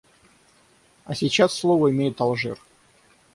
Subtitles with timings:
[1.05, 2.57] А сейчас слово имеет Алжир.